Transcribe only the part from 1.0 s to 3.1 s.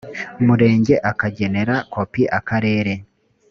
akagenera kopi akarere